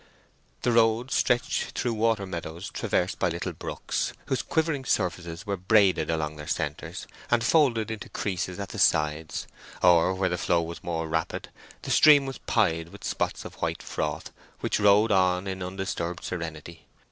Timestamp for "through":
1.77-1.93